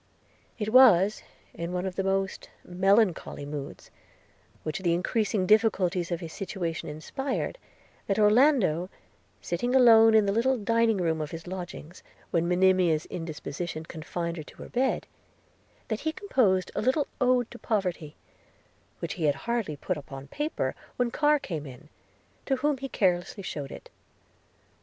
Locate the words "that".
8.07-8.17, 15.87-15.99